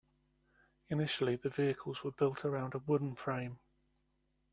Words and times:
Initially 0.89 1.35
the 1.35 1.51
vehicles 1.51 2.03
were 2.03 2.09
built 2.11 2.43
around 2.43 2.73
a 2.73 2.79
wooden 2.79 3.13
frame. 3.15 3.59